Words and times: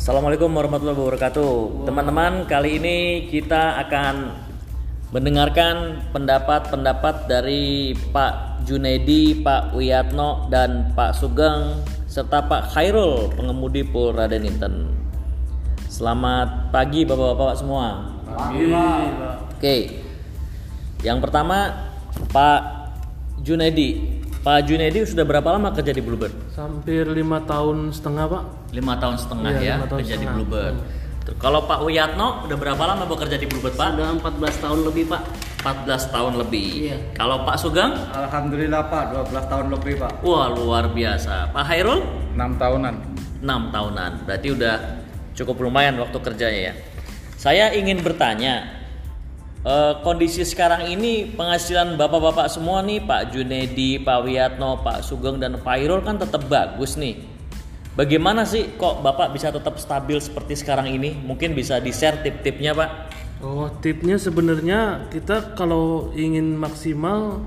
Assalamualaikum 0.00 0.56
warahmatullahi 0.56 0.96
wabarakatuh. 0.96 1.84
Teman-teman, 1.84 2.48
kali 2.48 2.80
ini 2.80 3.28
kita 3.28 3.76
akan 3.84 4.32
mendengarkan 5.12 6.00
pendapat-pendapat 6.16 7.28
dari 7.28 7.92
Pak 8.08 8.64
Junedi, 8.64 9.36
Pak 9.44 9.76
Wiyatno, 9.76 10.48
dan 10.48 10.96
Pak 10.96 11.20
Sugeng 11.20 11.84
serta 12.08 12.48
Pak 12.48 12.72
Khairul, 12.72 13.28
pengemudi 13.36 13.84
Pul 13.84 14.16
Raden 14.16 14.48
Inten. 14.48 14.88
Selamat 15.92 16.72
pagi 16.72 17.04
Bapak-bapak 17.04 17.60
semua. 17.60 18.16
Oke. 19.52 20.00
Yang 21.04 21.28
pertama 21.28 21.76
Pak 22.32 22.60
Junedi. 23.44 24.19
Pak 24.40 24.64
Junedi 24.64 25.04
sudah 25.04 25.28
berapa 25.28 25.44
lama 25.52 25.68
kerja 25.76 25.92
di 25.92 26.00
Bluebird? 26.00 26.32
Hampir 26.56 27.04
lima 27.12 27.44
tahun 27.44 27.92
setengah 27.92 28.24
pak. 28.24 28.42
lima 28.72 28.96
tahun 28.96 29.16
setengah 29.20 29.50
Iya, 29.52 29.60
ya 29.60 29.74
lima 29.76 29.86
tahun 29.92 29.98
kerja 30.00 30.08
di 30.08 30.16
setengah. 30.16 30.34
Bluebird. 30.40 30.74
Terus 31.20 31.36
Kalau 31.36 31.60
Pak 31.68 31.84
Wiyatno 31.84 32.28
udah 32.48 32.56
berapa 32.56 32.82
lama 32.88 33.04
bekerja 33.04 33.36
di 33.36 33.44
Bluebird 33.44 33.76
Pak? 33.76 33.92
Sudah 33.92 34.16
14 34.16 34.64
tahun 34.64 34.78
lebih 34.88 35.04
pak 35.12 35.22
14 35.60 36.08
tahun 36.08 36.32
lebih. 36.40 36.68
Iya. 36.88 36.96
Kalau 37.20 37.44
Pak 37.44 37.56
Sugeng? 37.60 37.92
Alhamdulillah 37.92 38.82
Pak, 38.88 39.04
12 39.28 39.52
tahun 39.52 39.66
lebih 39.76 39.92
Pak. 40.00 40.12
Wah 40.24 40.48
luar 40.48 40.88
biasa. 40.88 41.52
Pak 41.52 41.64
Hairul? 41.68 42.00
6 42.32 42.56
tahunan. 42.56 42.94
6 43.44 43.74
tahunan. 43.76 44.10
Berarti 44.24 44.48
udah 44.56 44.76
cukup 45.36 45.60
lumayan 45.60 46.00
waktu 46.00 46.16
kerjanya 46.16 46.60
ya. 46.72 46.74
Saya 47.36 47.76
ingin 47.76 48.00
bertanya, 48.00 48.79
eh, 49.64 49.92
kondisi 50.04 50.44
sekarang 50.44 50.88
ini 50.88 51.28
penghasilan 51.34 51.96
bapak-bapak 52.00 52.48
semua 52.48 52.80
nih, 52.80 53.04
Pak 53.04 53.34
Junedi, 53.34 54.00
Pak 54.00 54.18
Wiyatno, 54.24 54.80
Pak 54.80 55.04
Sugeng 55.04 55.40
dan 55.40 55.60
Pak 55.60 55.74
Hairul 55.76 56.00
kan 56.04 56.16
tetap 56.16 56.46
bagus 56.48 56.96
nih. 56.96 57.26
Bagaimana 57.98 58.46
sih 58.46 58.78
kok 58.78 59.02
bapak 59.02 59.34
bisa 59.34 59.50
tetap 59.50 59.76
stabil 59.76 60.16
seperti 60.22 60.54
sekarang 60.54 60.88
ini? 60.88 61.12
Mungkin 61.12 61.52
bisa 61.58 61.82
di 61.82 61.90
share 61.90 62.22
tip-tipnya 62.22 62.72
Pak. 62.72 62.90
Oh 63.40 63.72
tipnya 63.80 64.20
sebenarnya 64.20 65.10
kita 65.10 65.56
kalau 65.56 66.12
ingin 66.12 66.54
maksimal 66.54 67.44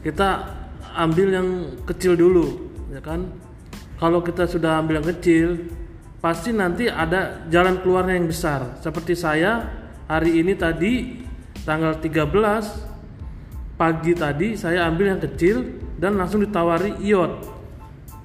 kita 0.00 0.48
ambil 0.96 1.28
yang 1.28 1.48
kecil 1.84 2.16
dulu, 2.16 2.72
ya 2.94 3.02
kan? 3.04 3.28
Kalau 4.00 4.24
kita 4.24 4.48
sudah 4.48 4.80
ambil 4.80 5.02
yang 5.02 5.08
kecil, 5.12 5.68
pasti 6.24 6.56
nanti 6.56 6.88
ada 6.88 7.44
jalan 7.52 7.82
keluarnya 7.84 8.16
yang 8.16 8.30
besar. 8.30 8.80
Seperti 8.80 9.12
saya 9.12 9.66
hari 10.08 10.40
ini 10.40 10.56
tadi 10.56 11.25
tanggal 11.66 11.98
13 11.98 13.74
pagi 13.74 14.14
tadi 14.14 14.54
saya 14.54 14.86
ambil 14.86 15.18
yang 15.18 15.20
kecil 15.20 15.66
dan 15.98 16.14
langsung 16.14 16.40
ditawari 16.40 16.94
iot, 17.02 17.32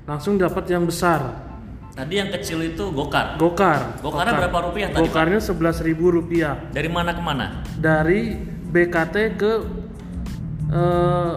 langsung 0.05 0.37
dapat 0.37 0.69
yang 0.69 0.85
besar. 0.85 1.49
Tadi 1.91 2.23
yang 2.23 2.31
kecil 2.31 2.63
itu 2.63 2.87
gokar. 2.95 3.35
Gokar. 3.35 3.99
Gokarnya 3.99 4.47
berapa 4.47 4.57
rupiah 4.71 4.87
tadi? 4.95 5.03
Gokarnya 5.03 5.43
sebelas 5.43 5.83
ribu 5.83 6.07
rupiah 6.07 6.55
Dari 6.71 6.87
mana 6.87 7.11
ke 7.11 7.19
mana? 7.19 7.67
dari 7.75 8.39
BKT 8.71 9.15
ke 9.35 9.51
eh, 10.71 11.33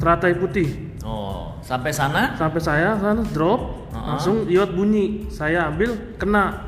Teratai 0.00 0.32
Putih. 0.40 0.96
Oh, 1.04 1.52
sampai 1.60 1.92
sana 1.92 2.32
Sampai 2.40 2.64
saya 2.64 2.96
sana 2.96 3.20
drop, 3.28 3.90
Uh-uh. 3.92 4.16
langsung 4.16 4.48
iot 4.48 4.72
bunyi. 4.72 5.28
Saya 5.28 5.68
ambil 5.68 6.16
kena. 6.16 6.64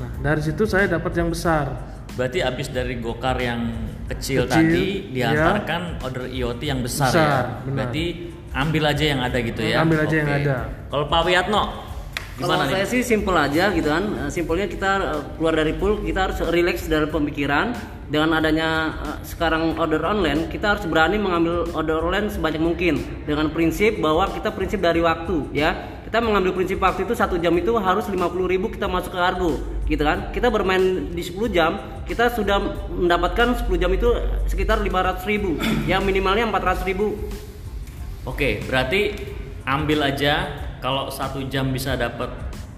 Nah, 0.00 0.10
dari 0.24 0.40
situ 0.40 0.64
saya 0.64 0.88
dapat 0.88 1.12
yang 1.20 1.28
besar. 1.28 1.89
Berarti 2.20 2.44
habis 2.44 2.68
dari 2.68 3.00
gokar 3.00 3.40
yang 3.40 3.72
kecil, 4.12 4.44
Kecil, 4.44 4.52
tadi 4.52 4.84
iya. 5.16 5.32
diantarkan 5.32 6.04
order 6.04 6.28
IoT 6.28 6.60
yang 6.68 6.84
besar, 6.84 7.08
Besar, 7.08 7.24
ya. 7.24 7.40
benar. 7.64 7.72
Berarti 7.72 8.04
ambil 8.52 8.82
aja 8.92 9.04
yang 9.08 9.20
ada 9.24 9.38
gitu 9.40 9.62
ya. 9.64 9.76
Ambil 9.80 9.98
aja 10.04 10.14
yang 10.20 10.28
Oke. 10.28 10.40
ada. 10.44 10.56
Kalau 10.92 11.06
Pak 11.08 11.20
Wiyatno 11.24 11.62
gimana 12.40 12.64
Kalau 12.64 12.72
saya 12.72 12.86
sih 12.88 13.00
simple 13.04 13.36
aja 13.36 13.68
gitu 13.70 13.88
kan 13.92 14.04
Eh, 14.26 14.30
Simpelnya 14.32 14.66
kita 14.66 14.90
eh, 14.96 15.22
keluar 15.36 15.54
dari 15.54 15.76
pool 15.76 16.00
Kita 16.00 16.28
harus 16.28 16.40
relax 16.48 16.88
dalam 16.88 17.12
pemikiran 17.12 17.76
Dengan 18.08 18.40
adanya 18.40 18.68
eh, 19.04 19.16
sekarang 19.28 19.76
order 19.76 20.00
online 20.02 20.48
Kita 20.48 20.74
harus 20.74 20.88
berani 20.88 21.20
mengambil 21.20 21.68
order 21.76 22.00
online 22.00 22.32
sebanyak 22.32 22.64
mungkin 22.64 22.96
Dengan 23.28 23.52
prinsip 23.52 24.00
bahwa 24.00 24.26
kita 24.32 24.56
prinsip 24.56 24.80
dari 24.80 25.04
waktu 25.04 25.52
ya 25.52 26.00
kita 26.10 26.26
mengambil 26.26 26.58
prinsip 26.58 26.82
waktu 26.82 27.06
itu 27.06 27.14
satu 27.14 27.38
jam 27.38 27.54
itu 27.54 27.70
harus 27.78 28.02
50.000 28.10 28.74
kita 28.74 28.90
masuk 28.90 29.14
ke 29.14 29.18
kargo 29.22 29.62
gitu 29.90 30.06
kan 30.06 30.30
kita 30.30 30.46
bermain 30.54 31.10
di 31.10 31.18
10 31.18 31.50
jam 31.50 32.00
kita 32.06 32.30
sudah 32.30 32.62
mendapatkan 32.94 33.66
10 33.66 33.74
jam 33.74 33.90
itu 33.90 34.06
sekitar 34.46 34.78
500.000 34.78 35.90
ya 35.90 35.98
minimalnya 35.98 36.46
400.000 36.46 37.50
Oke, 38.28 38.60
berarti 38.68 39.16
ambil 39.64 40.12
aja 40.12 40.44
kalau 40.84 41.08
satu 41.08 41.40
jam 41.48 41.72
bisa 41.72 41.96
dapat 41.96 42.28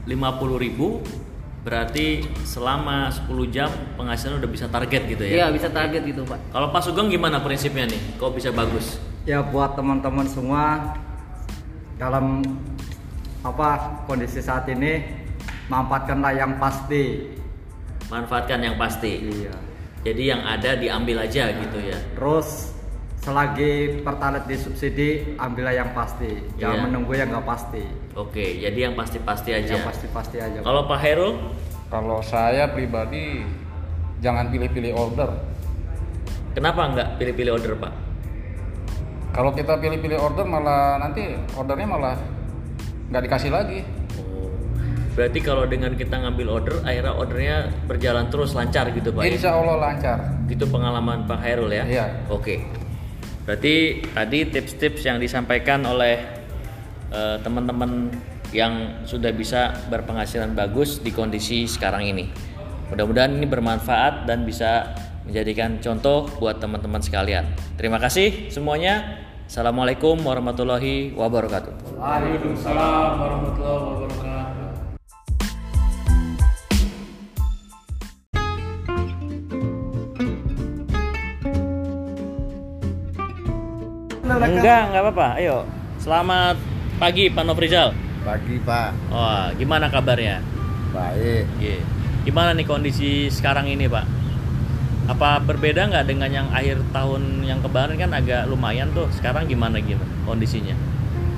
50.000 0.07 1.67
berarti 1.67 2.27
selama 2.47 3.11
10 3.11 3.27
jam 3.51 3.71
penghasilan 3.99 4.39
udah 4.39 4.51
bisa 4.51 4.71
target 4.71 5.03
gitu 5.11 5.23
ya. 5.27 5.33
Iya 5.43 5.47
bisa 5.55 5.71
target 5.71 6.03
gitu 6.03 6.27
pak 6.27 6.39
Kalau 6.51 6.75
Pak 6.75 6.83
Sugeng 6.83 7.11
gimana 7.11 7.43
prinsipnya 7.43 7.91
nih? 7.91 8.19
Kok 8.19 8.35
bisa 8.35 8.51
bagus? 8.55 8.99
Ya 9.27 9.43
buat 9.43 9.75
teman-teman 9.75 10.27
semua 10.27 10.95
dalam 11.99 12.43
apa 13.43 14.03
kondisi 14.07 14.39
saat 14.43 14.67
ini 14.71 15.22
manfaatkanlah 15.73 16.33
yang 16.37 16.53
pasti. 16.61 17.33
Manfaatkan 18.13 18.61
yang 18.61 18.77
pasti. 18.77 19.13
Iya. 19.25 19.55
Jadi 20.05 20.23
yang 20.29 20.45
ada 20.45 20.77
diambil 20.77 21.25
aja 21.25 21.49
gitu 21.49 21.79
ya. 21.81 21.97
Terus 22.13 22.77
selagi 23.23 24.03
pertalite 24.03 24.51
disubsidi 24.51 25.39
ambillah 25.41 25.73
yang 25.73 25.97
pasti. 25.97 26.29
Iya. 26.61 26.69
Jangan 26.69 26.79
menunggu 26.93 27.13
yang 27.17 27.33
nggak 27.33 27.47
pasti. 27.49 27.85
Oke, 28.13 28.61
jadi 28.61 28.93
yang 28.93 28.95
pasti-pasti 28.99 29.51
aja. 29.57 29.81
Yang 29.81 29.89
pasti-pasti 29.89 30.37
aja. 30.37 30.59
Kalau 30.61 30.85
Pak 30.85 31.01
Herul, 31.01 31.35
Kalau 31.93 32.25
saya 32.25 32.73
pribadi 32.73 33.45
jangan 34.25 34.49
pilih-pilih 34.49 34.97
order. 34.97 35.29
kenapa 36.57 36.89
nggak 36.89 37.09
pilih-pilih 37.21 37.53
order 37.53 37.77
Pak? 37.77 37.93
Kalau 39.37 39.53
kita 39.53 39.77
pilih-pilih 39.77 40.17
order 40.17 40.49
malah 40.49 40.97
nanti 40.97 41.37
ordernya 41.53 41.85
malah 41.85 42.17
nggak 43.13 43.23
dikasih 43.29 43.53
lagi. 43.53 43.85
Berarti 45.13 45.39
kalau 45.45 45.69
dengan 45.69 45.93
kita 45.93 46.25
ngambil 46.25 46.47
order, 46.49 46.77
akhirnya 46.89 47.13
ordernya 47.13 47.57
berjalan 47.85 48.33
terus 48.33 48.57
lancar 48.57 48.89
gitu 48.97 49.13
Pak? 49.13 49.21
ya? 49.21 49.29
Insya 49.29 49.51
Allah 49.53 49.77
lancar. 49.77 50.19
Itu 50.49 50.65
pengalaman 50.73 51.29
Pak 51.29 51.39
Hairul 51.45 51.69
ya? 51.69 51.85
Iya. 51.85 52.07
Oke. 52.33 52.65
Berarti 53.45 54.07
tadi 54.15 54.39
tips-tips 54.49 55.05
yang 55.05 55.21
disampaikan 55.21 55.85
oleh 55.85 56.17
eh, 57.13 57.37
teman-teman 57.45 58.09
yang 58.57 59.05
sudah 59.05 59.33
bisa 59.37 59.73
berpenghasilan 59.93 60.57
bagus 60.57 61.01
di 61.01 61.13
kondisi 61.13 61.69
sekarang 61.69 62.09
ini. 62.09 62.29
Mudah-mudahan 62.93 63.33
ini 63.37 63.49
bermanfaat 63.49 64.29
dan 64.29 64.45
bisa 64.45 64.93
menjadikan 65.25 65.81
contoh 65.81 66.29
buat 66.37 66.61
teman-teman 66.61 67.01
sekalian. 67.01 67.49
Terima 67.77 67.97
kasih 67.97 68.53
semuanya. 68.53 69.25
Assalamualaikum 69.49 70.17
warahmatullahi 70.21 71.13
wabarakatuh. 71.13 72.01
Waalaikumsalam 72.01 73.11
warahmatullahi 73.21 73.81
wabarakatuh. 73.85 74.72
Enggak, 84.43 84.91
enggak 84.91 85.03
apa-apa. 85.07 85.29
Ayo. 85.39 85.63
Selamat 86.03 86.59
pagi 86.99 87.31
Pak 87.31 87.45
Nofrizal. 87.47 87.95
Pagi 88.23 88.59
Pak, 88.59 88.91
Wah, 89.11 89.51
gimana 89.55 89.87
kabarnya? 89.87 90.43
baik. 90.93 91.47
Iya. 91.63 91.79
Gimana 92.23 92.53
nih 92.53 92.67
kondisi 92.67 93.27
sekarang 93.33 93.67
ini, 93.67 93.87
Pak? 93.87 94.05
Apa 95.09 95.43
berbeda 95.43 95.91
nggak 95.91 96.07
dengan 96.07 96.31
yang 96.31 96.49
akhir 96.51 96.79
tahun 96.95 97.43
yang 97.43 97.59
kemarin 97.59 97.99
kan 97.99 98.11
agak 98.15 98.47
lumayan 98.47 98.91
tuh. 98.95 99.07
Sekarang 99.15 99.47
gimana 99.47 99.79
gitu 99.83 100.03
kondisinya? 100.27 100.75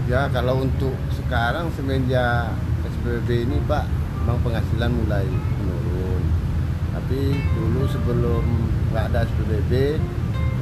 Ya 0.05 0.29
kalau 0.29 0.61
untuk 0.61 0.93
sekarang 1.13 1.73
semenjak 1.73 2.53
SPBB 2.85 3.49
ini 3.49 3.57
Pak, 3.65 3.85
memang 4.25 4.41
penghasilan 4.45 4.91
mulai 4.93 5.25
menurun. 5.61 6.23
Tapi 6.93 7.21
dulu 7.57 7.89
sebelum 7.89 8.45
nggak 8.93 9.05
ada 9.13 9.25
SPBB, 9.25 9.97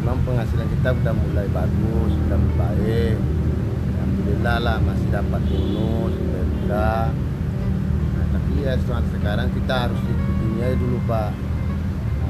memang 0.02 0.18
penghasilan 0.26 0.66
kita 0.66 0.98
udah 0.98 1.14
mulai 1.14 1.46
bagus, 1.54 2.10
sudah 2.10 2.42
baik. 2.58 3.14
Alhamdulillah 3.94 4.58
lah 4.58 4.76
masih 4.82 5.08
dapat 5.14 5.40
bonus, 5.46 6.14
alhamdulillah. 6.18 7.06
Nah, 8.10 8.26
tapi 8.34 8.52
ya 8.66 8.74
sekarang 8.82 9.48
kita 9.54 9.74
harus 9.86 10.00
ikutinnya 10.02 10.74
dulu 10.74 10.98
Pak 11.06 11.30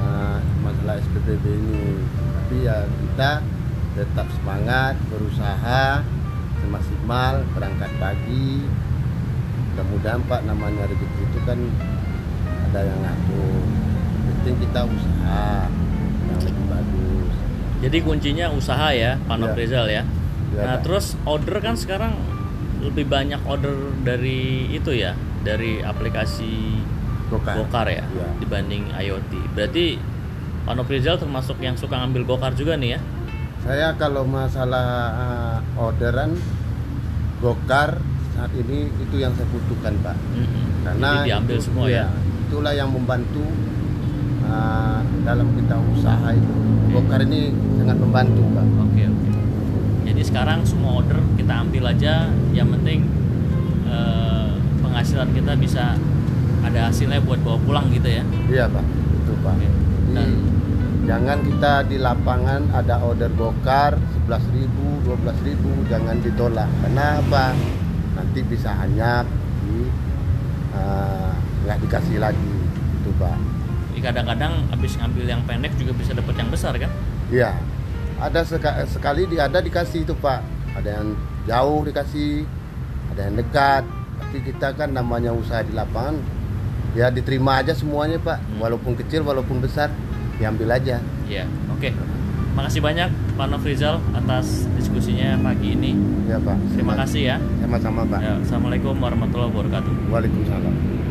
Nah, 0.03 0.37
masalah 0.61 0.99
SPBB 0.99 1.45
ini. 1.47 1.95
Tapi 2.11 2.55
ya 2.67 2.83
kita 2.85 3.39
tetap 3.95 4.27
semangat 4.35 4.99
berusaha 5.07 6.03
semaksimal 6.59 7.41
berangkat 7.55 7.91
pagi. 7.97 8.67
Mudah-mudahan 9.73 10.21
Pak 10.27 10.41
namanya 10.45 10.85
rezeki 10.91 11.23
itu 11.23 11.39
kan 11.47 11.59
ada 12.69 12.79
yang 12.83 12.99
ngatur. 12.99 13.63
Penting 14.27 14.55
kita 14.61 14.81
usaha. 14.85 15.71
Jadi 17.83 17.97
kuncinya 17.99 18.47
usaha 18.49 18.89
ya, 18.89 19.19
Pak 19.21 19.35
Iya. 19.35 19.41
Nofrizal 19.43 19.85
ya. 19.87 20.03
Iya, 20.49 20.61
Nah, 20.63 20.77
terus 20.79 21.19
order 21.23 21.59
kan 21.59 21.75
sekarang 21.75 22.13
lebih 22.79 23.05
banyak 23.05 23.43
order 23.43 23.73
dari 23.99 24.69
itu 24.69 24.91
ya, 24.91 25.11
dari 25.41 25.79
aplikasi 25.79 26.79
Gokar. 27.25 27.55
Gokar 27.57 27.87
ya 27.89 28.03
Iya. 28.05 28.27
dibanding 28.37 28.87
IoT. 28.89 29.31
Berarti 29.51 29.97
Pak 30.63 30.73
Nofrizal 30.73 31.17
termasuk 31.17 31.59
yang 31.59 31.75
suka 31.75 31.97
ngambil 31.97 32.23
Gokar 32.25 32.53
juga 32.53 32.75
nih 32.75 32.95
ya? 32.95 32.99
Saya 33.59 33.95
kalau 33.95 34.23
masalah 34.23 34.87
uh, 35.13 35.57
orderan 35.77 36.35
Gokar 37.39 37.99
saat 38.33 38.51
ini 38.53 38.87
itu 38.93 39.15
yang 39.17 39.31
saya 39.33 39.47
butuhkan 39.47 39.95
Pak. 39.99 40.15
Mm-mm. 40.33 40.63
Karena 40.83 41.09
Jadi 41.13 41.27
diambil 41.27 41.57
itu- 41.57 41.65
semua 41.65 41.85
iya, 41.87 42.05
ya. 42.05 42.07
Itulah 42.43 42.73
yang 42.73 42.89
membantu 42.89 43.43
uh, 44.43 44.82
dalam 45.23 45.47
kita 45.55 45.75
usaha 45.95 46.29
itu. 46.35 46.53
Gokar 46.93 47.23
ini 47.25 47.49
sangat 47.79 47.97
membantu 47.97 48.43
Pak. 48.53 48.65
Oke 48.85 49.03
oke. 49.09 49.29
Jadi 50.03 50.21
sekarang 50.21 50.59
semua 50.67 51.01
order 51.01 51.19
kita 51.39 51.53
ambil 51.63 51.89
aja, 51.89 52.29
yang 52.53 52.69
penting 52.69 53.07
eh, 53.87 54.51
penghasilan 54.83 55.31
kita 55.33 55.55
bisa 55.57 55.95
ada 56.63 56.91
hasilnya 56.91 57.19
buat 57.23 57.39
bawa 57.41 57.57
pulang 57.63 57.87
gitu 57.91 58.07
ya. 58.07 58.23
Iya 58.47 58.65
Pak, 58.69 58.85
itu 59.23 59.33
Pak. 59.41 59.53
Oke. 59.57 59.67
Jadi 59.67 60.13
Dan- 60.13 60.41
jangan 61.03 61.37
kita 61.43 61.73
di 61.87 61.97
lapangan 61.99 62.61
ada 62.71 62.95
order 63.03 63.31
Gokar 63.35 63.99
11.000, 64.27 65.03
12.000 65.03 65.91
jangan 65.91 66.15
ditolak. 66.23 66.69
Karena 66.79 67.19
apa? 67.19 67.51
Nanti 68.13 68.39
bisa 68.45 68.71
hanyap 68.71 69.25
di 69.65 69.89
uh, 70.71 71.33
nggak 71.65 71.77
dikasih 71.83 72.17
lagi 72.23 72.53
itu 73.01 73.11
Pak. 73.19 73.62
Kadang-kadang 73.99 74.53
habis 74.69 74.95
ngambil 74.95 75.25
yang 75.25 75.41
pendek 75.43 75.73
juga 75.75 75.91
bisa 75.93 76.11
dapat 76.13 76.33
yang 76.37 76.49
besar 76.49 76.73
kan? 76.77 76.91
Iya. 77.29 77.51
Ada 78.17 78.45
seka- 78.45 78.77
sekali 78.85 79.25
di 79.25 79.37
ada 79.37 79.59
dikasih 79.59 80.05
itu 80.05 80.13
Pak. 80.13 80.39
Ada 80.73 80.89
yang 81.01 81.07
jauh 81.45 81.81
dikasih, 81.83 82.45
ada 83.13 83.21
yang 83.27 83.35
dekat. 83.35 83.83
Tapi 84.21 84.37
kita 84.41 84.73
kan 84.73 84.89
namanya 84.89 85.33
usaha 85.33 85.61
di 85.61 85.73
lapangan 85.73 86.17
ya 86.93 87.09
diterima 87.09 87.59
aja 87.59 87.73
semuanya 87.73 88.17
Pak. 88.17 88.61
Walaupun 88.61 88.93
kecil 88.95 89.21
walaupun 89.21 89.59
besar 89.59 89.89
diambil 90.37 90.77
aja. 90.77 91.01
Iya. 91.25 91.45
Oke. 91.73 91.93
Makasih 92.53 92.85
banyak 92.85 93.09
Pak 93.33 93.49
Nofrizal 93.49 93.97
atas 94.13 94.69
diskusinya 94.77 95.33
pagi 95.41 95.73
ini. 95.73 95.97
Ya 96.29 96.37
Pak. 96.37 96.53
Terima 96.77 96.93
kasih 96.93 97.21
ya. 97.33 97.37
Sama-sama 97.65 98.05
Pak. 98.05 98.19
Ya, 98.21 98.33
Assalamualaikum 98.45 98.93
warahmatullahi 99.01 99.49
wabarakatuh. 99.49 99.93
Waalaikumsalam. 100.13 101.02